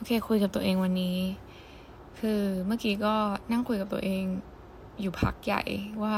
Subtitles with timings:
[0.00, 1.18] โอเคคุยกับตัวเองวันนี้
[2.18, 3.14] คือเมื่อกี้ก็
[3.52, 4.24] นั่งคุยกับตัวเอง
[5.00, 5.62] อยู่พักใหญ่
[6.02, 6.16] ว่า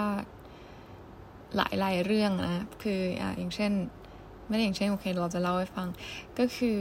[1.57, 3.73] หลายหลายเรื่องนะคืออะอย่างเช่น
[4.49, 5.89] ไม่ได้อย่างเช่นโอเคเราจะเล่าให้ฟัง
[6.39, 6.79] ก็คือ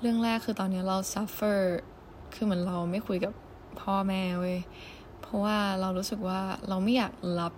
[0.00, 1.60] เรื่องแรกคือตอนนี้เรา suffer
[2.34, 3.32] คือเหมือนเราไม่คุยกับ
[3.80, 4.58] พ่อแม่เว้ย
[5.20, 7.52] เพราะว่าเรารู้สึกว่าเราไม่อยากรับ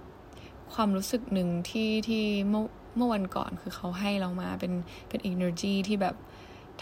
[0.75, 2.64] ความรู้สึกหนึ่งที่ที่เมื่อ
[2.96, 4.73] เมื่อวันก่อนคือเขาให้เรามาเป็น
[5.09, 6.14] เป็น energy ที่แบบ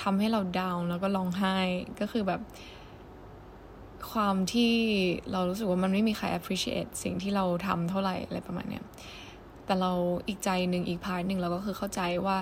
[0.02, 1.56] ทำให้เราดาวน์แล้วก็ร้องไห้
[2.00, 2.40] ก็คือแบบ
[4.12, 4.72] ความที่
[5.32, 8.84] เรารู้สึกว่ามันไม่มีใคร appreciate สิ่งที่เราทำเท่าไหร่อะไรประมาณเนี้ย
[9.66, 9.92] แต่เรา
[10.28, 12.36] อีกใจหนึ่งอีกพาร์ทหนึ่งเราก็คือเข้าใจว่า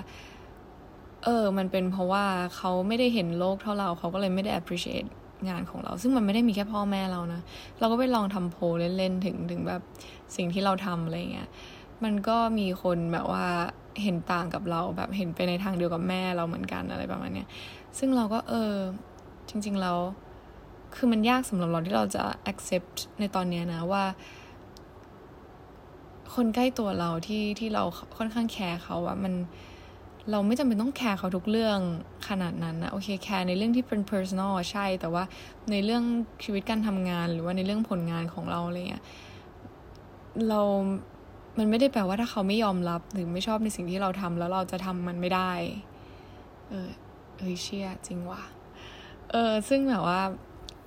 [1.23, 5.09] เออ มันเป็นเพราะว่าเขาไม่ได้เห็นโลกเท่าเราเขาก็เลยไม่ได้ appreciate
[5.49, 7.41] งานของเรา ซึ่งมันไม่ได้มีแค่พ่อแม่เรานะ
[7.79, 8.63] เราก็ไปลองทำโพล
[8.97, 9.81] เล่นๆถึงถึงแบบ
[10.35, 11.49] สิ่งที่เราทำอะไรเงี้ย
[12.03, 13.47] มันก็มีคนแบบว่า
[14.03, 17.47] เห็นต่างกับเราแบบเห็นไปในทางเดียวกับแม่เราเหมือนกันอะไรประมาณเนี้ย
[17.97, 18.73] ซึ่งเราก็เออ
[19.49, 19.97] จริงๆแล้ว
[20.95, 24.03] คือมันยากสำหรับเราที่เราจะ accept ในตอนเนี้ยนะว่า
[26.35, 27.83] คนใกล้ตัวเราที่ที่เรา
[28.17, 29.33] ค่อนข้างแคร์เขาอะมัน
[30.31, 31.79] เราไม่จำเป็นต้องแคร์เขาทุกเรื่อง
[32.29, 35.23] ขนาดนั้นนะโอเคแคร์ในเรื่องที่เป็น personal ใช่ แต่ว่า
[35.71, 36.03] ในเรื่อง
[36.43, 39.03] ชีวิตการทำงานหรือว่าในเรื่องผลงานของเราอะไรเงี้ย
[40.49, 40.61] เรา
[41.57, 45.51] มันไม่ได้แปลว่าถ้าเขาไม่ยอมรับหรือไม่ชอบในสิ่งที่เราทำแล้วเราจะทำมันไม่ได้
[46.69, 46.89] เออ
[47.39, 48.43] เฮ้ยเชี่ยจริงว่ะ
[49.31, 50.21] เออ ซึ่งแบบว่า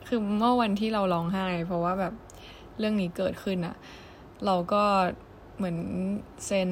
[0.09, 2.15] คือเมื่อวันที่เราร้องไห้ เพราะว่าแบบ
[2.79, 3.77] เรื่องนี้เกิดขึ้นอะ
[4.47, 4.85] เราก็
[5.57, 5.77] เหมือน
[6.47, 6.69] เซน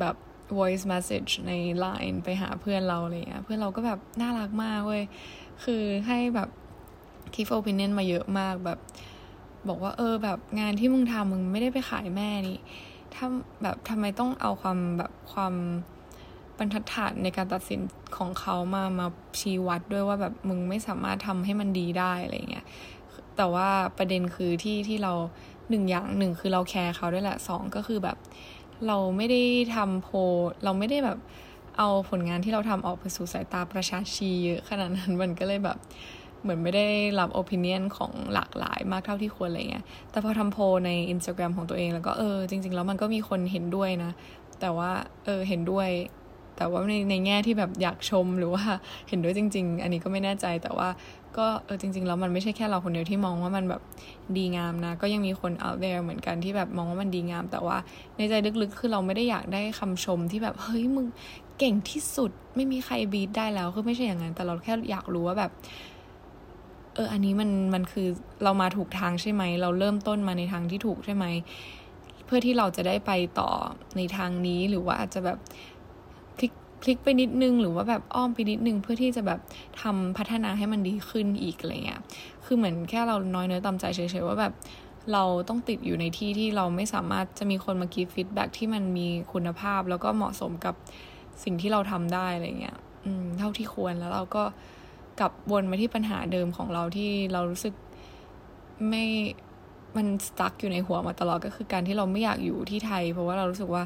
[0.00, 0.16] แบบ
[0.58, 1.52] voice message ใน
[1.84, 5.02] Line ไปหาเพื่อนเราอะไรเงี้ย เพื่อนเราก็แบบน่ารักมากเว้ย
[5.64, 6.48] คือให้แบบ
[7.34, 8.78] give opinion มาเยอะมากแบบ
[9.68, 12.58] บอกว่าเออแบบงานที่มึงทำมึงไม่ได้ไปขายแม่นี่
[13.14, 13.26] ถ้า
[13.62, 15.54] แบบทำไมต้องเอาความแบบความ
[16.58, 17.80] บรรทัดฐานในการตัดสิน
[18.16, 19.06] ของเขามามา
[19.40, 22.66] ชี้วัดด้วยว่าแบบมึงไม่สามารถทำให้มันดีได้อะไรเงี้ย
[23.36, 25.12] แต่ว่าประเด็นคือที่ที่เรา
[25.70, 28.16] หนึ่งอย่างหนึ่งคือเราแคร์เขาด้วยแหละสองก็คือแบบ
[28.86, 29.42] เราไม่ได้
[29.74, 30.08] ทำโพ
[30.64, 31.18] เราไม่ได้แบบ
[31.78, 35.78] เอาผลงานที่เราทำออกไปสู่สายตาประชาชีเยอะขนาดนั้นมันก็เลยแบบ
[36.42, 36.86] เหมือนไม่ได้
[37.20, 44.10] รับโอปินเนียนของหลากหลายมากเท่าที่ควรอะไรเงี้ย แต่พอทำโพใน Instagram ของตัวเองแล้วก็เออจริง ๆ แล้วมันก็มีคนเห็นด้วยนะ
[44.60, 44.90] แต่ว่า
[45.24, 45.88] เออเห็นด้วย
[46.56, 48.64] แต่ว่าในในแง่ที่แบบอยากชมหรือว่า
[49.08, 50.88] เห็นด้วยจริง ๆ อันนี้ก็ไม่แน่ใจแต่ว่า
[51.38, 53.82] ก็เออจริง ๆ แล้วมันไม่ใช่แค่เราคนเดียวที่มองว่ามันแบบ
[54.36, 57.76] ดีงามนะ ก็ยังมีคน out there เหมือนกันที่แบบมองว่ามันดีงาม แต่ว่า
[58.16, 61.06] ในใจลึกๆ คือเราไม่ได้อยากได้คำชมที่แบบเฮ้ยมึง
[61.58, 65.50] เก่งที่สุดไม่มีใครบีทได้แล้วคือไม่ใช่อย่างนั้นแต่เราแค่อยากรู้ว่าแบบ
[67.00, 68.08] อออันนี้มันมันคือ
[68.44, 71.24] เรามาถูกทางใช่ไหม เราเริ่มต้นมาในทางที่ถูกใช่ไหม
[72.26, 73.50] เพื่อที่เราจะได้ไปต่อ
[73.96, 75.38] ในทางนี้หรือว่าอาจจะแบบ
[76.36, 76.52] พลิก
[76.82, 79.40] พลิกไปนิดนึง หรือว่าแบบอ้อมไปนิดนึง เพื่อที่จะแบบ
[79.80, 82.00] ทำพัฒนาให้มันดีขึ้นอีกอะไรเงี้ย
[82.44, 84.52] คือเหมือนแค่เราน้อยเนื้อต่ำใจเฉยๆว่าแบบ
[85.12, 90.74] เราต้องติดอยู่ในที่ที่เราไม่สามารถจะมีคนมากีฟีดแบ็ที่มันมีคุณภาพ แล้วก็เหมาะสมกับ
[91.44, 94.44] สิ่งที่เราทำได้อะไรเงี้ยอืมเท่าที่ควรแล้วเราก็
[95.18, 97.74] กลับวนมาที่ปัญหาเดิมของเราที่เรารู้สึก
[98.88, 99.04] ไม่
[99.96, 103.84] มันสตั๊กอยู่ในหัวมาตลอดก็คือการที่เราไม่อยากอยู่ที่ไทย เพราะว่าเรารู้สึกว่า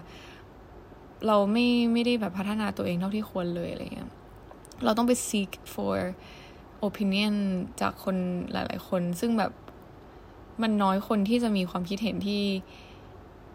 [1.26, 4.10] เราไม่ไม่ได้แบบพัฒนาตัวเองเท่าที่ควรเลยอะไรเงี้ย
[4.84, 5.96] เราต้องไป seek for
[6.88, 7.34] opinion
[7.80, 8.16] จากคน
[8.52, 9.52] หลาย ๆ คน ซึ่งแบบ
[10.62, 12.42] มันน้อยคนที่จะมีความคิดเห็นที่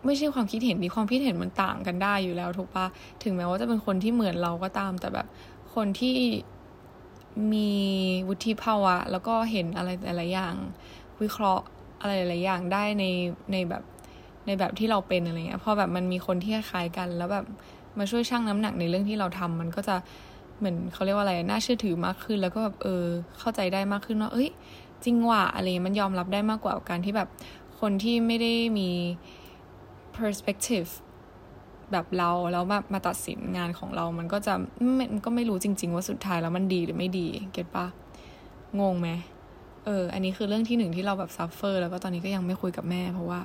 [0.06, 2.86] ไม่ใช่ความคิดเห็นดีความคิดเห็นมันต่างกันได้อยู่แล้วถูกปะ
[3.24, 5.28] ถึงแม้ว่าจะเป็นคนที่เหมือนเราก็ตามแต่แบบ
[5.76, 6.16] คนที่
[7.54, 7.72] มี
[8.28, 10.56] วุฒิภาวะ แล้วก็เห็นอะไรหลายอย่าง
[11.22, 11.66] วิเคราะห์
[12.02, 13.06] อะไรหลายอย่างได้ใน
[13.52, 13.84] ในแบบ
[14.46, 17.46] ในแบบที่เราเป็นอะไรเงี้ยพอแบบมันมีคนที่คล้ายกัน แล้วแบบ
[17.98, 19.96] มาช่วยชั่งน้ำหนักในเรื่องที่เราทำมันก็จะ
[20.58, 23.04] เหมือนเขาเรียกว่าอะไรน่าเชื่อถือมากขึ้น แล้วก็แบบเออ
[23.40, 24.50] เข้าใจได้มากขึ้นว่าเอ้ย
[25.04, 27.30] จริงว่ะอะไรมันยอมรับได้มากกว่าการที่แบบ
[27.80, 28.90] คนที่ไม่ได้มี
[30.18, 30.90] perspective
[31.92, 34.54] แบบเราแล้วแบบมาตัดสินงานของเรา มันก็จะ
[35.00, 37.86] มันก็ไม่รู้จริง ๆ ว่าสุดท้ายแล้วมันดีหรือไม่ดี get ปะ
[38.80, 39.10] งงไหม
[39.86, 43.40] เออ อันนี้คือเรื่องที่หนึ่งที่เราแบบ suffer แล้วก็ตอนนี้ก็ยังไม่คุยกับแม่ เพราะว่า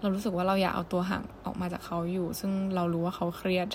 [0.00, 3.68] เรารู้สึกว่าเราอยากเอาตัวห่างออกมาจากเขาอยู่ ซึ่งเรารู้ว่าเขาเครียด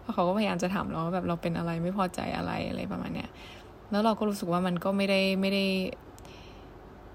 [0.00, 3.28] เพราะเขาก็พยายามจะถามเราว่าแบบเราเป็นอะไรไม่พอใจอะไรอะไรประมาณเนี้ย
[3.90, 5.64] แล้วเราก็รู้สึกว่ามันก็ไม่ได้ไม่ได้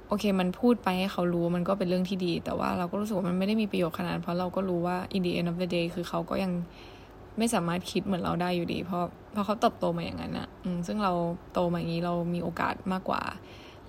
[0.07, 6.51] โอเค มันพูดไปให้เขารู้มันก็เป็นเรื่องที่ดี แต่ว่าเราก็รู้สึกว่ามันไม่ได้มีประโยชน์ขนาดเพราะเราก็รู้ว่า in the end of the day คือเขาก็ยัง
[7.37, 9.03] ไม่สามารถคิดเหมือนเราได้อยู่ดี เพราะ
[9.33, 11.13] เพราะเขาเติบโตมาอย่างนั้นอะอืมซึ่งเรา
[11.53, 13.21] โตมาอย่างนี้เรามีโอกาสมากกว่า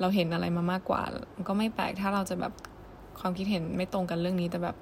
[0.01, 1.03] เราเห็นอะไรมามากกว่า
[1.49, 2.53] ก็ไม่แปลกถ้าเราจะแบบ
[3.21, 4.77] ความคิดเห็นไม่ตรงกันเรื่องนี้แต่แบบ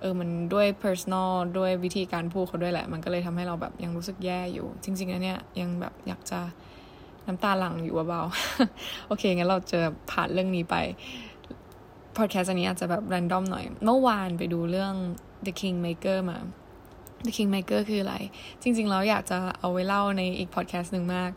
[0.00, 6.40] เออมันด้วย personal ด้วยวิธีการพูดเขาด้วยแหละ มันก็เลยทำให้เราแบบยังรู้สึกแย่อยู่ จริงๆนะเนี่ยยังแบบอยากจะ
[7.30, 9.80] น้ำตาหลั่งอยู่เบาๆโอเคงั้นเราจะ
[10.10, 10.76] ผ่านเรื่องนี้ไป
[12.16, 14.94] พอดแคสต์อันนี้อาจจะแบบแรนดอมหน่อย เมื่อวานไปดูเรื่อง
[15.46, 16.38] The Kingmaker มา
[17.26, 18.16] The Kingmaker คืออะไร
[18.62, 21.30] จริงๆแล้วอยากจะเอาไว้เล่าในอีกพอดแคสต์หนึ่งมาก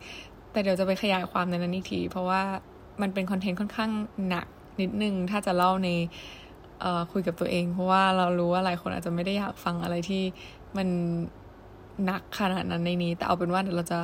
[0.52, 2.42] แต่เดี๋ยวจะไปขยายความในนั้นอีกที เพราะว่า
[3.02, 3.90] มันเป็นคอนเทนต์ค่อนข้าง
[4.28, 4.46] หนัก
[4.80, 5.88] นิดนึง ถ้าจะเล่าใน
[7.12, 10.22] คุยกับตัวเอง เพราะว่าเรารู้ว่าหลายคนอาจจะไม่ได้อยากฟังอะไรที่
[10.76, 10.88] มัน
[12.04, 13.98] หนักขนาดนั้นในนี้ แต่เอาเป็นว่าเดี๋ยวเราจะ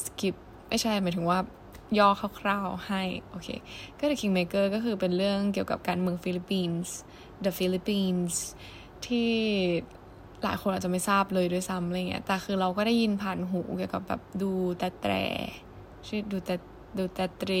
[0.00, 0.36] skip
[0.74, 1.38] ไม่ใช่หมายถึงว่า
[1.98, 2.08] ย่อ
[2.40, 3.48] คร่าวๆให้ โอเค
[3.98, 6.94] ก็ The Kingmaker ก็คือเป็นเรื่องเกี่ยวกับการเมืองฟิลิปปินส์
[7.44, 8.34] The Philippines
[9.06, 9.30] ที่
[10.44, 15.12] หลายคนอาจจะไม่ทราบเลยด้วยซ้ำอะไรเงี้ย แต่คือเราก็ได้ยินผ่านหูเกี่ยวกับแบบดูแต่แตร
[16.06, 16.54] ชื่อดูแตร์
[16.98, 17.52] ดูแตร์เต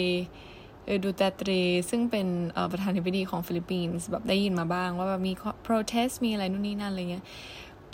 [0.84, 1.50] เออดูแตร์เต
[1.90, 2.26] ซึ่งเป็น
[2.70, 5.32] ประธานาธิบดีของฟิลิปปินส์แบบได้ยินมาบ้าง ว่าแบบมี
[5.66, 7.24] protest มีอะไรนู่นนี่นั่นอะไรเงี้ย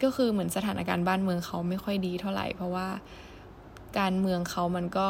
[0.03, 2.89] ก็คือเหมือนสถานการณ์บ้านเมืองเขาไม่ค่อยดีเท่าไหร่เพราะว่า
[3.99, 5.09] การเมืองเขามันก็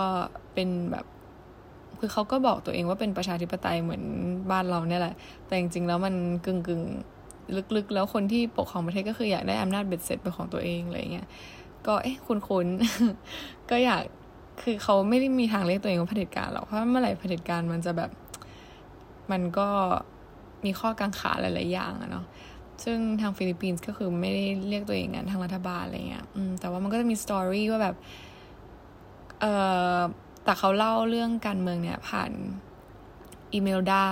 [0.55, 1.07] เป็นแบบ
[1.99, 4.03] คือเขาก็บอกตัวเองว่าเป็นประชาธิปไตยเหมือน
[4.51, 5.15] บ้านเราเนี่ยแหละ
[5.47, 6.15] แต่จริงๆแล้วมัน
[6.47, 6.83] กึ่งกึ่ง
[7.77, 11.27] ลึกๆ แล้วคนที่ปกครองประเทศก็คืออยากได้อำนาจเบ็ดเสร็จเป็นของตัวเองอะไรเงี้ย
[11.87, 14.03] ก็เอ๊ะคุ้นๆ ก็อยาก
[14.63, 18.11] คือเขาไม่ได้มีทางเรียกตัวเองว่าเผด็จการหรอก เพราะเมื่อไหร่เผด็จการมันจะแบบ
[19.31, 19.69] มันก็
[20.65, 22.25] มีข้อกังขาหลายๆอย่างอะเนาะ
[22.85, 26.25] ซึ่งทางฟิลิปปินส์ก็คือไม่ได้เรียกตัวเองงั้นทางรัฐบาลอะไรเงี้ย
[26.61, 27.97] แต่ว่ามันก็จะมีสตอรี่ว่าแบบ
[29.41, 29.53] เอ่
[29.97, 30.01] อ
[30.45, 32.31] แต่เขาเล่าเรื่องการเมืองเนี่ยผ่าน
[33.53, 34.05] อีเมลดา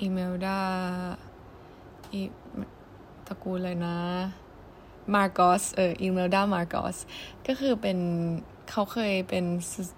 [0.00, 0.58] อีเมลดา
[2.12, 2.20] อี
[3.26, 3.96] ตระกูลเลยนะ
[5.14, 6.96] มาร์กอสเอออีเมลดามาร์กอส
[7.46, 7.98] ก็คือเป็น
[8.70, 9.44] เขาเคยเป็น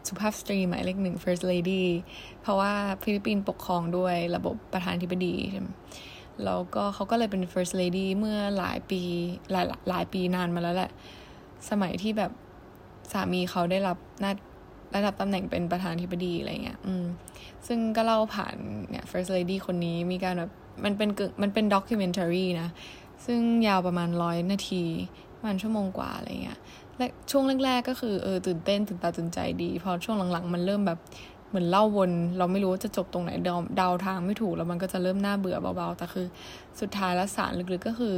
[0.07, 1.85] สุภาพสตรีหมายเลขหนึ่ง first lady
[2.41, 2.73] เพราะว่า
[3.03, 5.69] ฟิลิปปินส์ปกครองด้วยระบบประธานาธิบดีใช่ไหม
[6.45, 9.03] แล้วก็เขาก็เลยเป็น first lady เมื่อหลายปี
[9.53, 10.91] หลายหลายปีนานมาแล้วแหละ
[11.71, 12.33] สมัยที่แบบ
[13.13, 14.33] สามีเขาได้รับนา
[14.93, 17.05] ได้รับตำแหน่งเป็นประธานาธิบดีอะไรเงี้ย อืม
[17.67, 18.55] ซึ่งก็เล่าผ่าน
[18.91, 20.51] เนี่ย first lady คนนี้มีการแบบ
[20.85, 22.69] มันเป็นกึมันเป็น documentary นะ
[23.27, 24.85] ซึ่งยาวประมาณร้อยนาที
[25.37, 26.59] ประมาณชั่วโมงกว่าอะไรเงี้ย
[26.97, 30.99] และช่วงแรกๆก็คือเออตื่นเต้นตื่นตาตื่นใจดี พอช่วงหลังๆ มันเริ่มแบบ
[31.49, 36.27] เหมือนเล่าวน เราไม่รู้ว่าจะจบตรงไหนเดาเดาทางไม่ถูกแล้วมันก็จะเริ่มน่าเบื่อเบาๆ แต่คือ
[36.81, 38.17] สุดท้ายแล้วสารลึกๆก็คือ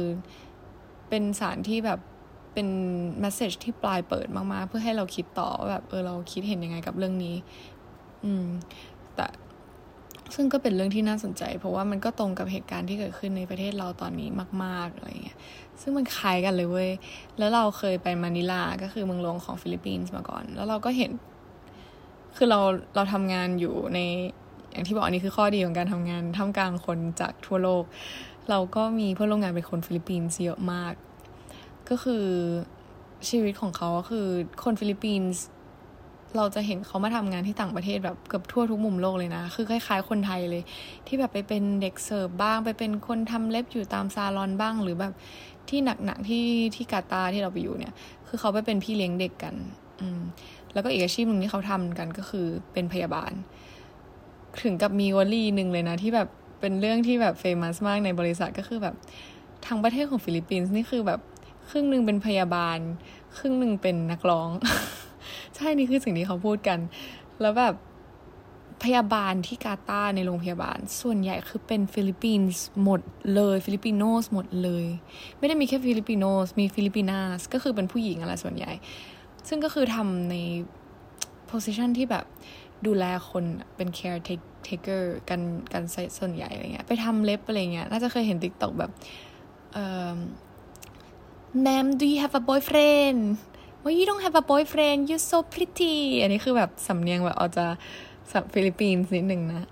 [1.09, 1.99] เป็นสารที่แบบ
[2.57, 2.75] เป็น
[3.23, 7.35] message ที่ปลายเปิดมากๆ เพื่อให้เราคิดต่อว่าแบบเออเราคิดเห็นยังไงกับเรื่องนี้
[8.25, 8.45] อืม
[9.15, 9.27] แต่
[10.35, 14.29] ซึ่งก็เป็นเรื่องที่น่าสนใจ เพราะว่ามันก็ตรงกับเหตุการณ์ที่เกิดขึ้นในประเทศเราตอนนี้
[14.63, 15.37] มาก ๆอะไรเงี้ย
[15.81, 16.89] ซึ่งมันคล้ายกันเลยเว้ย
[17.37, 21.11] แล้วเราเคยไปมานิลา ก็คือเมืองหลวงของฟิลิปปินส์มาก่อน แล้วเราก็เห็น
[22.35, 22.59] คือเรา
[22.95, 23.99] เราทำงานอยู่ใน
[24.71, 27.83] อย่างที่บอกอันนี้คือข้อดีของการทำงานท่ามกลางคนจากทั่วโลก
[28.49, 30.93] เราก็มีเพื่อนร่วมงานเป็นคนฟิลิปปินส์เยอะมาก
[31.89, 32.25] ก็คือ
[33.29, 34.27] ชีวิตของเขาก็คือ
[34.63, 35.43] คนฟิลิปปินส์
[36.37, 40.63] เราจะเห็นเขามาทำงานที่ต่างประเทศแบบเกือบทั่วทุกมุมโลกเลยนะ คือคล้ายๆคนไทยเลย
[41.07, 45.13] ที่แบบไปเป็นเด็กเสิร์ฟบ้าง ไปเป็นคนทำเล็บอยู่ตามซาลอนบ้าง หรือแบบ
[45.69, 46.45] ที่หนักๆที่
[46.75, 47.93] ที่กาตาร์ที่เราไปอยู่เนี่ย
[48.27, 49.55] คือเขาไปเป็นพี่เลี้ยงเด็กกัน
[50.01, 50.21] อืม
[50.73, 53.31] แล้วก็อีกอาชีพหนึ่งที่เขาทำกันก็คือเป็นพยาบาล
[54.63, 56.27] ถึงกับมีวลีหนึ่งเลยนะ ที่แบบ
[56.59, 58.95] เป็นเรื่องที่แบบ famous มากในบริษัทก็คือแบบ
[59.65, 61.19] ทางประเทศของฟิลิปปินส์นี่คือแบบ
[61.69, 62.79] ครึ่งหนึ่งเป็นพยาบาล
[63.37, 64.49] ครึ่งหนึ่งเป็นนักร้อง
[65.55, 66.79] ใช่นี่คือสิ่งที่เขาพูดกัน
[67.41, 67.75] แล้วแบบ
[68.83, 73.01] พยาบาลที่กาตาร์ในโรงพยาบาล ส่วนใหญ่คือเป็นฟิลิปปินส์หมด
[73.35, 74.85] เลย Filipinos หมดเลย
[75.39, 78.71] ไม่ได้มีแค่ Filipinos มี Filipinas ก็คือเป็นผู้หญิงอะไรส่วนใหญ่
[79.47, 80.35] ซึ่งก็คือทำใน
[81.51, 82.25] position ที่แบบ
[82.85, 83.43] ดูแลคน
[83.75, 85.41] เป็น caretaker กัน
[85.73, 85.83] กัน
[86.19, 88.91] ส่วนใหญ่อะไรเงี้ยไปทำเล็บอะไรเงี้ยน่าจะเคยเห็น TikTok แบบ
[89.73, 89.77] เอ
[90.13, 90.15] อ
[91.65, 93.19] ma'am do you have a boyfriend
[93.83, 97.65] well you don't have a boyfriend you're so pretty อันนี้คือแบบสำเนียงแบบอาจจะ
[98.31, 99.67] sub ฟิลิปปินส์นิดหนึ่งนะ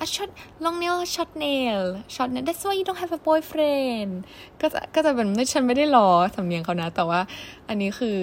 [0.00, 0.30] อะ short
[0.64, 1.82] long nail short nail
[2.14, 4.12] short nail that's why you don't have a boyfriend
[4.60, 7.20] ก็จะก็จะเป็นไม่ฉันไม่ได้ล้อสำเนียงเขานะ แต่ว่า
[7.68, 8.16] อันนี้คือ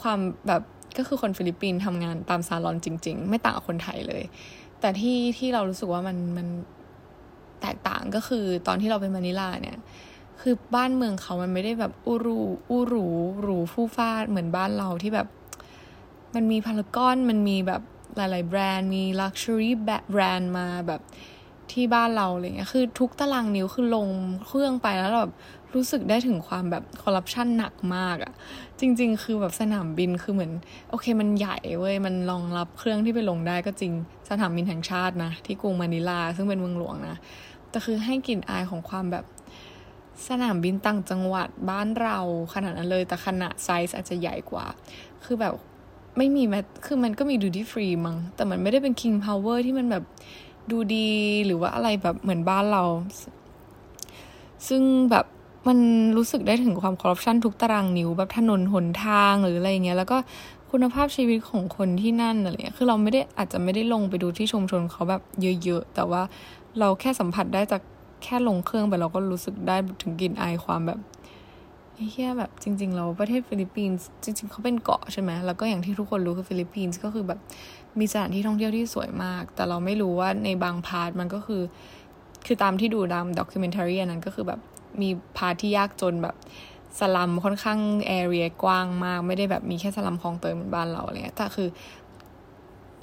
[0.00, 0.62] ความแบบ
[0.98, 4.22] ก็คือคนฟิลิปปินส์ทำงานตามซาลอนจริง ๆ ไม่ต่างกับคนไทยเลย
[4.80, 6.46] แต่ที่ที่เรารู้สึกว่ามันมัน
[7.62, 9.78] แตกต่างก็คือตอนที่เราไปมานิลาเนี่ย
[10.40, 13.06] คือบ้านเมืองเขามันไม่ได้แบบอู้ฟู่อู้ฟู่หรู
[13.42, 15.28] หราเหมือนบ้านเราที่แบบ
[16.34, 17.82] มันมีพารากอนมันมีแบบ
[18.16, 21.00] หลาย ๆ แบรนด์มี luxury brand มาแบบ
[21.72, 24.08] ที่บ้านเราอะไรเงี้ยคือทุกตารางนิ้วคือลง
[24.46, 25.32] เครื่องไปแล้วแบบ
[25.74, 28.32] รู้สึกได้ถึงความแบบคอร์รัปชันหนักมากอะ
[28.80, 30.52] จริง ๆ คือแบบสนามบินคือเหมือน
[30.90, 33.92] โอเคมันใหญ่เว้ย มันรองรับเครื่องที่ไปลงได้ก็จริง
[34.28, 37.16] สนามบินแห่งชาตินะ ที่กรุงมะนิลาซึ่งเป็นเมืองหลวงนะ
[37.70, 39.24] แต่คือให้กลิ่นอายของความแบบ
[40.28, 42.18] สนามบินต่างจังหวัดบ้านเรา
[42.54, 44.66] ขนาดนั้นเลย แต่ขนาดไซส์อาจจะใหญ่กว่า
[45.24, 45.54] คือแบบ
[46.16, 50.04] ไม่มีแม้คือมันก็มีดูดีฟรีมั้งแต่มันไม่ได้เป็น king power ที่มันแบบ
[50.70, 51.10] ดูดี
[51.46, 52.84] หรือว่าอะไรแบบเหมือนบ้านเรา
[54.68, 55.26] ซึ่งแบบ
[55.68, 55.78] มัน
[56.16, 60.18] รู้สึกได้ถึงความคอร์รัปชันทุกตารางนิ้วแบบถนนหนทางหรืออะไรเงี้ย แล้วก็
[60.70, 65.22] คุณภาพชีวิตของคนที่นั่นอะไรเงี้ย คือเราไม่ได้อาจจะไม่ได้ลงไปดูที่ชุมชนเขาแบบ
[65.64, 66.22] เยอะๆ แต่ว่า
[66.78, 67.82] เราแค่สัมผัสได้จาก
[68.24, 71.00] แค่ลงเครื่องไปเราก็รู้สึกได้ถึงกลิ่นอายความแบบ
[72.10, 77.40] เหี้ยแบบจริงๆเราประเทศฟิลิปปินส์จริง ๆเขาเป็นเกาะใช่ไหมแล้วก็อย่างที่ทุกคนรู้คือฟิลิปปินส์ก็คือแบบ
[77.98, 81.62] มีสถานที่ท่องเที่ยวที่สวยมาก แต่เราไม่รู้ว่าในบาง part มันก็คือ
[82.46, 84.60] คือตามที่ดูตาม documentary นั้นก็คือแบบ
[85.00, 86.36] มี part ที่ยากจนแบบ
[86.98, 91.68] สลัมค่อนข้าง area กว้างมาก ไม่ได้แบบมีแค่สลัมคลองเตยเหมือนบ้านเราอะไรเงี้ยแต่คือ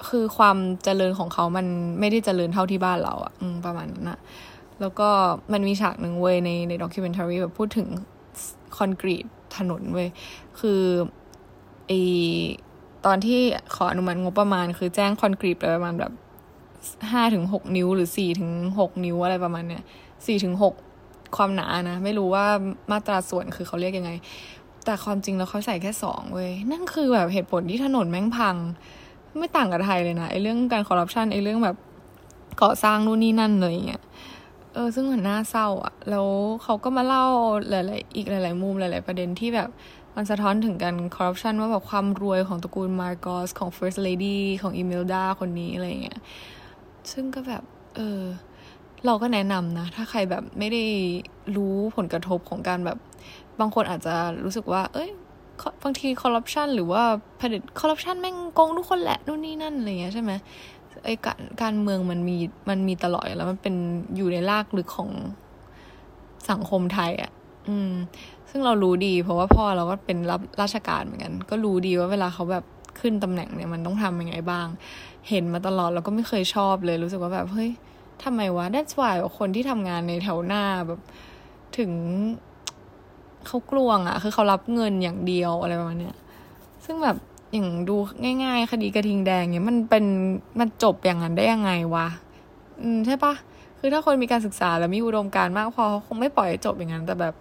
[0.08, 1.66] คือความเจริญของเขามัน
[2.00, 4.18] ไม่ได้เจริญเท่าที่บ้านเราอะอประมาณนั้นอะ
[4.80, 5.08] แล้วก็
[5.52, 7.88] มันมีฉากหนึ่งเว้ยในใน documentary แบบพูดถึง
[8.76, 10.08] คอนกรีตถนนเว้ย
[10.60, 10.82] คือ
[11.86, 11.92] ไอ
[13.06, 13.40] ตอนที่
[13.74, 16.12] ขออนุมัติงบประมาณ คือแจ้งคอนกรีตไปประมาณแบบ
[17.12, 19.82] ห้าถึงหกนิ้วหรือสี่ถึงหกนิ้วอะไรประมาณเนี้ย
[20.26, 20.74] สี่ถึงหก
[21.36, 22.46] ความหนานะ ไม่รู้ว่า
[22.90, 24.10] มาตราส่วนคือเขาเรียกยังไง
[24.84, 28.56] แต่ความจริงแล้วเขาใส่แค่สองเว้ย นั่นคือแบบเหตุผลที่ถนนแม่งพัง
[29.38, 31.76] ไม่ต่างกับไทยเลยนะไอเรื่องการคอร์รัปชันไอเรื่องแบบ
[32.62, 34.02] ก่อสร้างนู่นนี่นั่นอะไรเงี้ย
[34.80, 36.26] เออซึ่งมันน่าเศร้าอะแล้ว
[36.62, 37.24] เขาก็มาเล่า
[37.70, 39.68] หลายๆอีกหลาย ๆ มุมหลาย ๆ ประเด็นที่แบบ
[40.16, 46.20] มันสะท้อนถึงการคอร์รัปชันว่าแบบความรวยของตระกูลมาร์กอสของ First Lady ของอิเมลดาคนนี้อะไรเงี้ย
[47.12, 47.62] ซึ่งก็แบบ
[47.96, 48.22] เออ
[49.06, 50.84] เราก็แนะนำนะ ถ้าใครแบบไม่ได้
[51.56, 52.98] รู้ผลกระทบของการแบบ
[53.60, 55.10] บางคนอาจจะรู้สึกว่า เอ้ย
[55.82, 57.02] บางทีคอร์รัปชันหรือว่า
[57.40, 60.32] ผลิตคอร์รัปชันแม่งโกงทุกคนแหละนู่นนี่นั่นอะไรเงี้ยใช่ไหม
[61.04, 62.36] ไอ้การการเมืองมันมี
[62.68, 63.74] มันมีตลอดแล้วมันเป็น
[64.16, 65.10] อยู่ในรากลึกของ
[66.50, 67.32] สังคมไทยอะ่ะ
[67.68, 67.92] อืม
[68.50, 72.64] ซึ่งเรารู้ดี เพราะว่าพ่อเราก็เป็นรับราชการเหมือนกัน ก็รู้ดีว่าเวลาเขาแบบ
[73.00, 74.66] ขึ้นตำแหน่งเนี่ยมันต้องทำยังไงบ้าง
[75.28, 77.70] เห็นมาตลอดแล้วก็ไม่เคยชอบเลยรู้สึกว่าแบบเฮ้ย
[78.24, 81.00] ทำไมวะ that's why คนที่ทำงานในแถวหน้าแบบ
[81.78, 81.90] ถึง
[83.46, 86.16] เขากลวงอะ่ะ คือเขารับเงินอย่างเดียวอะไรประมาณเนี้ย
[86.84, 87.16] ซึ่งแบบ
[87.52, 87.96] อย่างดู
[88.44, 90.04] ง่ายๆ คดีกระทิงแดงเนี่ยมันเป็น
[90.58, 92.06] มันจบอย่างนั้นได้ยังไงวะ
[92.82, 93.34] อืมใช่ปะ
[93.78, 97.34] คือถ้าคนมีการศึกษาแล้วมีอุดมการมากพอเขาคงไม่ปล่อยจบอย่างนั้น แต่แบบ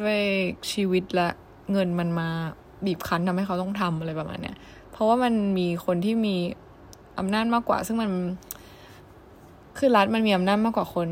[0.00, 0.18] ด้วย
[0.72, 1.28] ชีวิตและ
[1.72, 2.28] เงินมันมา
[2.86, 4.56] บีบคั้นทำให้เขาต้องทำอะไรประมาณเนี้ย
[4.90, 6.36] เพราะว่ามันมีคนที่มี
[7.18, 8.10] อำนาจมากกว่า ซึ่งมัน
[9.78, 11.08] คือรัฐมันมีอำนาจมากกว่าคน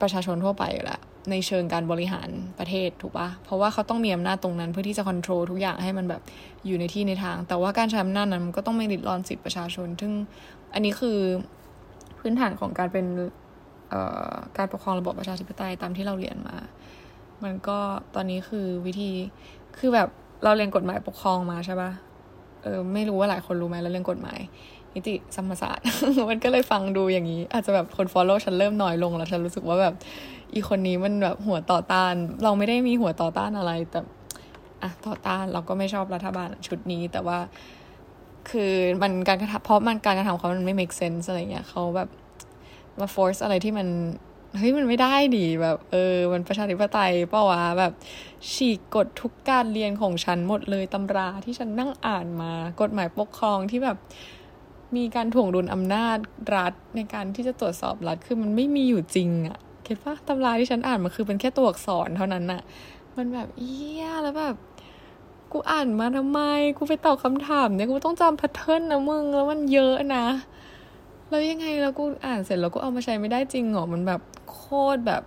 [0.00, 1.00] ประชาชนทั่วไปอยู่แล้ว
[1.30, 6.22] ในเชิงการบริหารประเทศถูกปะเพราะว่าเขาต้องมีอำนาจตรงนั้นเพื่อที่จะควบคุมทุกอย่างให้มันแบบ
[6.66, 10.12] อยู่ในที่ในทาง แต่ว่าการใช้อำนาจนั้นมันก็ต้องไม่ริดรอนสิทธิประชาชน ซึ่ง
[10.74, 11.18] อันนี้คือ
[12.18, 13.06] พื้นฐานของการเป็น
[14.56, 16.56] การปกครองระบบประชาธิปไตยตามที่เราเรียนมา
[17.44, 17.78] มันก็
[18.14, 19.10] ตอนนี้คือวิธี
[19.78, 20.08] คือแบบ
[20.44, 21.90] เราเรียนกฎหมายปกครองมาใช่ปะ
[22.62, 24.38] เออไม่รู้ว่าหลายคนรู้ไหมเราเรียนกฎหมาย
[24.94, 25.84] นิติธรรมศาสตร์
[26.30, 29.94] มันก็เลยฟังดูอย่างนี้ อาจจะแบบคนฟอลโล่ฉันเริ่มน้อยลงแล้วฉันรู้สึกว่าแบบ
[30.54, 34.00] อีคนนี้มันแบบหัวต่อต้าน เราไม่ได้มีหัวต่อต้านอะไร แต่
[34.82, 37.38] อะต่อต้านเราก็ไม่ชอบรัฐบาลชุดนี้ แต่ว่า
[38.50, 42.08] คือมันการกระทำเพราะมันการกระทำเขามันไม่ make sense อะไรเงี้ยเขาแบบ
[43.00, 43.88] มา force อะไรที่มัน
[44.58, 47.92] เฮ้ยมันไม่ได้ดิแบบเออ มันประชาธิปไตยเปล่าวะแบบ
[48.52, 53.96] ฉีกกฎทุกการเรียนของฉันหมดเลยตำราที่ฉันนั่งอ่านมากฎหมายปกครองที่แบบ
[54.96, 56.18] มีการถ่วงดุลอำนาจ
[56.54, 59.58] รัฐในการที่จะตรวจสอบรัฐคือมันไม่มีอยู่จริงอะ
[59.90, 62.62] ก็ตปะตำราที่ฉันอ่านมันคือเป็นแค่ตัวอักษรเท่านั้นอะ
[63.16, 64.54] มันแบบเอี้ยแล้วแบบ
[65.52, 66.40] กูอ่านมาทำไม
[66.78, 70.24] กูไปตอบคำถามเนี่ยกูต้องจำแพทเทิร์นนะมึงแล้วมันเยอะนะ
[71.28, 74.20] แล้วยังไงแล้วกูอ่านเสร็จแล้วกูเอามาใช้ไม่ได้จริงเหรอมันแบบ
[74.50, 74.60] โค
[74.94, 75.22] ตรแบบ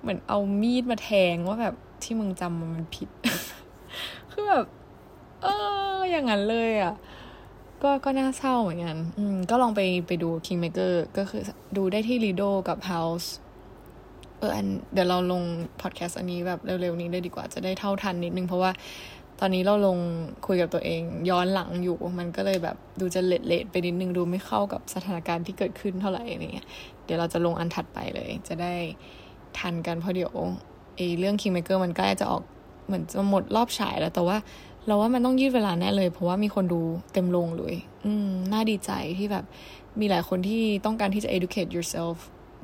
[0.00, 3.08] เหมือนเอามีดมาแทงว่าแบบที่มึงจำมันมันผิด
[4.30, 4.66] คือแบบ
[5.42, 5.46] เอ
[5.96, 6.94] อ อย่างนั้นเลยอะ่ะ
[7.82, 11.42] ก็ก็น่าเศร้าเหมือนกัน อืม ก็ลองไปไปดู Kingmaker ก็คือ
[11.76, 13.28] ดูได้ที่ Lido กับ House
[14.42, 15.42] เอออันเดี๋ยวเราลง
[15.82, 18.70] พอดแคสต์อันนี้แบบเร็วๆนี้เลยดีกว่าจะได้เท่าทันนิดนึง เพราะว่า
[19.40, 19.98] ตอนนี้เราลง
[20.46, 26.66] คุยกับตัวเอง ย้อนหลังอยู่มันก็เลยแบบดูจะเลดเลดไปนิดนึงดูไม่เข้ากับสถานการณ์ที่เกิดขึ้นเท่าไหร่อะไรเงี้ย
[27.04, 28.74] เดี๋ยวเราจะลงอันถัดไปเลย จะได้
[29.58, 30.32] ทันกันเพราะเดี๋ยว
[30.96, 32.42] ไอ้เรื่อง Kingmaker มันใกล้จะออก
[32.86, 34.36] เหมือนจะหมดรอบฉายแล้ว แต่ว่า
[34.86, 36.80] เราว่ามันต้องยืดเวลาแน่เลย เพราะว่ามีคนดู
[37.12, 39.44] เต็มลงเลย อืมน่าดีใจที่แบบ
[40.00, 42.16] มีหลายคนที่ต้องการที่จะ educate yourself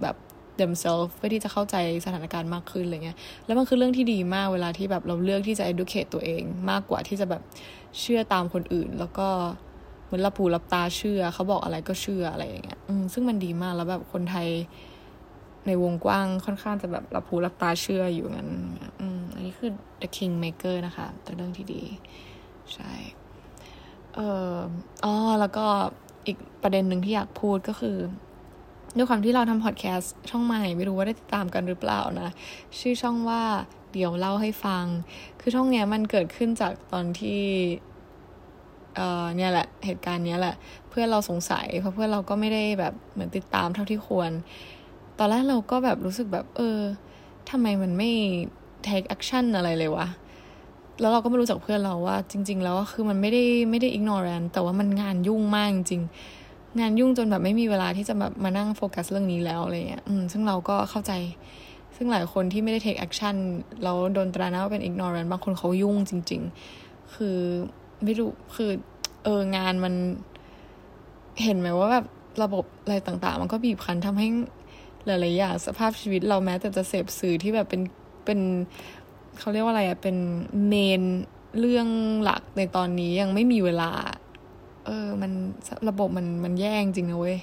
[0.03, 0.17] แบบ
[0.63, 7.43] themselves เพื่อที่จะเข้าใจสถานการณ์มากขึ้นอะไรเงี้ย แล้วมันคือเรื่องที่ดีมากเวลาที่แบบเราเลือกที่จะ educate ตัวเองมากกว่าที่จะแบบ
[8.01, 9.29] เชื่อตามคนอื่น แล้วก็
[10.05, 14.49] เหมือนรับผูรับตาเชื่อ เขาบอกอะไรก็เชื่ออะไรอย่างเงี้ย อืมซึ่งมันดีมากแล้วแบบคนไทย
[15.67, 18.51] ในวงกว้างค่อนข้างจะแบบรับผูรับตาเชื่ออยู่งั้น
[19.01, 21.83] อืมอันนี้คือ The Kingmaker นะคะแต่เรื่องที่ดี
[22.75, 22.93] ใช่
[24.15, 24.57] เอเออ
[25.05, 25.67] อ๋อแล้วก็
[26.27, 27.97] อีกประเด็นหนึ่งที่อยากพูดก็คือ
[28.97, 32.31] ด้วยความที่เราทำพอดแคสต์ช่องใหม่ ไม่รู้ว่าได้ติดตามกันหรือเปล่านะ
[32.79, 33.43] ชื่อช่องว่า
[33.93, 34.85] เดี๋ยวเล่าให้ฟัง
[35.41, 37.43] คือช่องเนี้ยมันเกิดขึ้นจากตอนที่
[38.97, 40.55] เอ่อเนี่ยแหละเหตุการณ์เนี้ยแหละ
[40.89, 44.31] เพื่อนเราสงสัยเพราะเพื่อนเราก็ไม่ได้แบบเหมือนติดตามเท่าที่ควร
[45.19, 46.79] ตอนแรกเราก็แบบรู้สึกแบบ เออ
[47.51, 48.11] ทำไมมันไม่
[48.87, 50.09] take action อะไรเลยวะ
[51.01, 56.03] แล้วเราก็ไม่รู้จักเพื่อนเราว่า จริง ๆ แล้วคือมันไม่ได้ไม่ได้ ignorant แต่ว่ามันงานยุ่งมากจริง
[56.81, 61.13] งานยุ่งจนแบบไม่มีเวลาที่จะแบบมานั่งโฟกัสเรื่องนี้แล้วอะไรเงี้ยอืมซึ่งเราก็เข้าใจ
[61.97, 63.37] ซึ่งหลายคนที่ไม่ได้ take action
[63.83, 66.43] แล้วโดนตราหน้าว่าเป็น ignorant บางคนเขายุ่งจริง
[66.79, 67.39] ๆ คือ
[68.05, 68.71] ไม่รู้คือ
[69.25, 69.95] เอองานมัน
[71.43, 72.07] เห็นไหมว่าแบบ
[72.43, 74.29] ระบบอะไรต่างๆ มันก็บีบคั้นทำให้
[75.07, 77.83] หลายๆอย่างสภาพชีวิตเราแม้แต่จะเสพสื่อที่แบบเป็น
[78.25, 78.41] เป็น
[79.39, 80.17] เขาเรียกว่าอะไรอะเป็น
[80.69, 81.03] เมน
[81.61, 81.89] เรื่อง
[82.23, 83.91] หลักในตอนนี้ยังไม่มีเวลา
[84.89, 85.33] เออ มัน
[85.89, 87.37] ระบบมันมันแย่งจริงนะเว้ย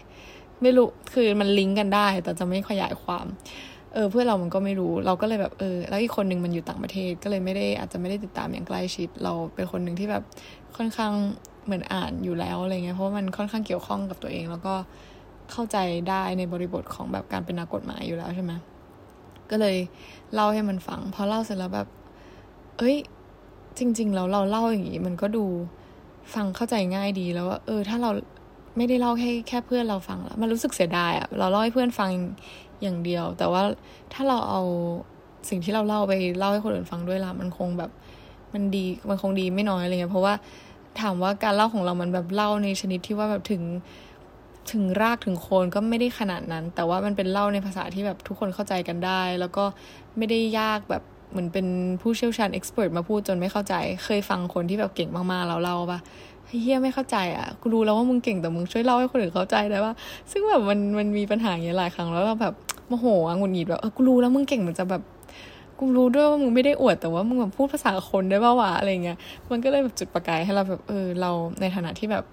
[0.62, 3.26] ไม่รู้คือมันลิงก์กันได้ แต่จะไม่ขยายความ
[3.94, 10.24] เออ เพื่อเรามันก็ไม่รู้ เราก็เลยแบบเออ แล้วอีกคนหนึ่งมันอยู่ต่างประเทศ ก็เลยไม่ได้อาจจะไม่ได้ติดตามอย่างใกล้ชิด เราเป็นคนหนึ่งที่แบบ
[10.78, 11.14] ค่อนข้าง
[11.66, 14.74] เหมือนอ่านอยู่แล้วอะไรเงี้ยเพราะมันค่อนข้างเกี่ยวข้องกับตัวเอง แล้วก็
[15.52, 15.78] เข้าใจ
[16.10, 18.52] ได้ในบริบทของแบบการเป็นนักกฎหมายอยู่แล้วใช่ไหม
[19.50, 19.78] ก็เลย
[20.34, 21.88] เล่าให้มันฟังพอเล่าเสร็จแล้วแบบ
[22.78, 22.96] เอ้ย
[23.78, 25.46] จริง ๆ แล้วเราเล่าอย่างนี้มันก็ดู
[26.34, 28.10] ฟังเข้าใจง่ายดีแล้วว่าเออ ถ้าเรา
[28.78, 32.10] ไม่ได้เล่าแค่แค่เพื่อนเราฟังแล้วมันรู้สึกเสียดายอะเราเล่าให้เพื่อนฟัง
[32.82, 33.62] อย่างเดียว แต่ว่า
[34.14, 34.62] ถ้าเราเอา
[35.50, 37.92] สิ่งที่เราเล่าไปเล่าให้คนอื่นฟังด้วยล่ะมันคงแบบ
[38.54, 40.34] มันดีมันคงดีไม่น้อยอะไรเงี้ยเพราะว่า
[41.02, 43.64] ถามว่าการเล่าของเรามันแบบเล่าในชนิดที่ว่าแบบถึง
[44.72, 49.64] ถึงรากถึงโคนก็ไม่ได้ขนาดนั้น แต่ว่ามันเป็นเล่าในภาษาที่แบบทุกคนเข้าใจกันได้ แล้วก็
[50.18, 51.04] ไม่ได้ยากแบบ
[51.36, 51.68] เหมือนเป็น
[52.02, 53.74] ผู้เชี่ยวชาญเอ็กซ์เพรสมาพูดจนไม่เข้าใจ
[54.06, 56.00] เคยฟังคนที่แบบเก่งมากๆแล้วเล่าปะ
[56.62, 59.94] เฮียไม่เข้าใจอะกูรู้แล้วว่ามึงเก่งแต่มึงช่วยเล่าให้คนอื่นเข้าใจได้ว่า
[60.32, 62.54] ซึ่งแบบมันมันมีปัญหาอย่างเงี้ยหลายครั้งแล้วเราแบบ
[62.88, 65.02] โมโหอะงุนหงิดแบบเออกูรู้แล้วมึงเก่งมันจะแบบ
[65.80, 69.18] กูรู้ด้วยว่ามึงไม่ได้อวดแต่ว่ามึงแบบพูดภาษาคนได้ป่าวะอะไรเงี้ย
[69.52, 71.32] มันก็เลยแบบจุดประกายให้เราแบบเออเรา
[71.62, 72.24] ในฐานะที่แบบ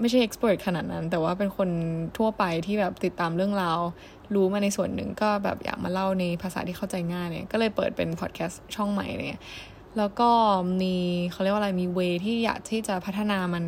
[0.00, 1.68] ไม่ใช่เอ็กซ์เพรสขนาดนั้น แต่ว่าเป็นคน
[2.16, 3.78] ทั่วไปที่แบบติดตามเรื่องราว
[4.34, 9.42] รู้มาในส่วนหนึ่งก็แบบอยากมาเล่าในภาษาที่เข้าใจง่ายเนี่ยก็เลยเปิดเป็นพอดแคสต์ช่องใหม่เนี่ย
[9.98, 10.30] แล้วก็
[10.82, 10.94] มี
[11.32, 13.64] เขาเรียกว่าอะไรมีเวที่อยากที่จะพัฒนามัน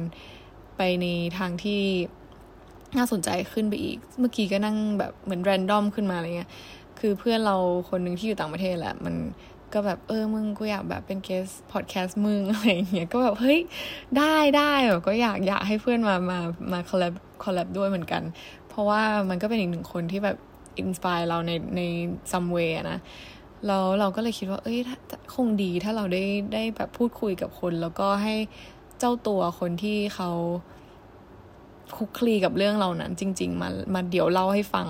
[0.77, 1.07] ไปใน
[1.39, 1.81] ทางที่
[2.97, 6.51] น่าสนใจขึ้นไปอีก เมื่อกี้ก็นั่งแบบเหมือนแรนดอมขึ้นมาอะไรเงี้ย
[6.99, 7.57] คือเพื่อนเรา
[7.91, 9.15] คนหนึ่งที่อยู่ต่างประเทศแหละ มัน
[9.73, 13.59] ก็แบบเออมึงกูอยากแบบเป็นเกสพอดแคสต์มึงอะไรเงี้ย ก็แบบเฮ้ย
[14.19, 16.39] ได้ได้แบบก็อยากอยากให้เพื่อนมามา
[16.73, 18.23] มา collab collab ด้วยเหมือนกัน
[18.69, 20.37] เพราะว่ามันก็เป็นอีกหนึ่งคนที่แบบ
[20.81, 21.83] inspire เราในใน
[22.33, 22.99] some way นะ
[23.67, 24.79] แล้วเราก็เลยคิดว่า เอ้ย
[25.35, 28.35] คงดีถ้าเราได้ได้แบบพูดคุยกับคน แล้วก็ให้
[28.99, 30.31] เจ้าตัวคนที่เขา
[31.97, 34.87] คลุกคลีกับเรื่องเรานั้น จริง ๆ มามาเดี๋ยวเล่าให้ฟัง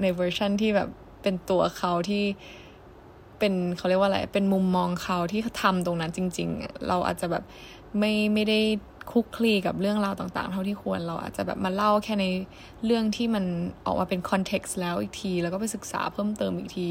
[0.00, 0.88] ในเวอร์ชั่นที่แบบ
[1.22, 2.24] เป็นตัวเขาที่
[3.38, 7.44] เป็นเขาเรียกว่าอะไร เป็นมุมมองเขาที่ทำตรงนั้นจริง ๆ เราอาจจะแบบ
[7.98, 8.60] ไม่ไม่ได้
[9.12, 12.26] คุกคลีกับเรื่องราวต่างๆ เท่าที่ควรเราอาจจะแบบมาเล่าแค่ใน
[12.84, 13.44] เรื่องที่มัน
[13.84, 16.90] ออกมาเป็นคอนเท็กซ์แล้วอีกที แล้วก็ไปศึกษาเพิ่มเติมอีกที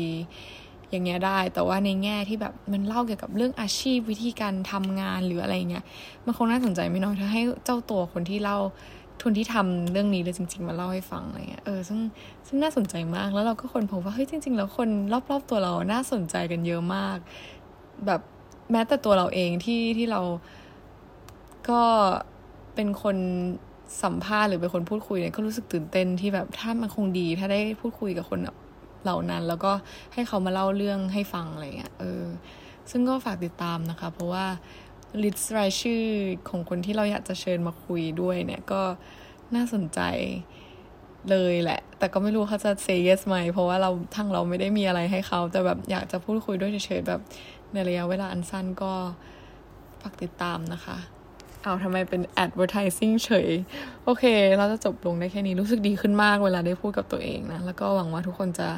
[0.90, 5.84] อย่างเงี้ยได้ แต่ว่าในแง่ที่แบบมันเล่าเกี่ยวกับเรื่องอาชีพวิธีการทำงานหรืออะไรเงี้ย
[6.26, 8.58] มันคงน่าสนใจไม่น้อยถ้าให้เจ้าตัวคนที่เล่า
[9.22, 12.00] ทุนที่ทำเรื่องนี้เลยจริง ๆ มาเล่าให้ฟังอะไรเงี้ยเออซึ่ง
[12.48, 14.90] ซึ่งน่าสนใจมากแล้วเราก็คนพบว่าเฮ้ยจริง ๆ แล้วคน
[15.32, 17.18] รอบๆตัวเราน่าสนใจกันเยอะมาก
[18.06, 18.22] แบบ
[18.72, 20.22] แม้แต่ตัวเราเองที่ที่เรา
[21.69, 21.82] ก็
[22.75, 23.17] เป็นคน
[24.04, 28.39] สัมภาษณ์หรือเป็นคนพูดคุยเนี่ยก็รู้สึกตื่นเต้นที่แบบถ้ามันคงดี ถ้าได้พูดคุยกับคน
[29.04, 29.71] เหล่านั้น แล้วก็
[30.13, 32.23] ให้เขามาเล่าเรื่องให้ฟังอะไรเงี้ยเออ
[32.91, 34.45] ซึ่งก็ฝากติดตามนะคะ เพราะว่า
[35.23, 36.04] ลิสต์รายชื่อ
[36.49, 38.82] ของคนที่เราอยากจะเชิญมาคุยด้วยเนี่ยก็
[39.56, 39.99] น่าสนใจ
[41.30, 47.21] เลยแหละ แต่ก็ไม่รู้เขาจะ say yes ไหม เพราะว่าเราทั้งเราไม่ได้มีอะไรให้เขา แต่แบบอยากจะพูดคุยด้วยเฉยๆแบบ
[47.73, 48.93] ในระยะเวลาอันสั้นก็
[50.01, 50.97] ฝากติดตามนะคะ
[51.65, 53.49] เอาทำไมเป็น advertising เฉย
[54.06, 54.23] โอเค
[54.58, 58.69] เราจะจบลงได้แค่นี้ รู้สึกดีขึ้นมากเวลาได้พูดกับตัวเองนะ แล้วก็หวังว่าทุกคนจะ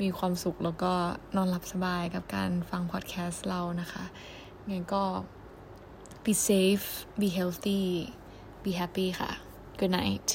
[0.00, 0.92] มีความสุขแล้วก็
[1.36, 4.04] นอนหลับสบายกับการฟังพอดแคสต์เรานะคะ
[4.68, 5.02] งั้นก็
[6.24, 6.88] be safe
[7.20, 7.82] be healthy
[8.62, 9.30] be happy ค่ะ
[9.78, 10.28] good night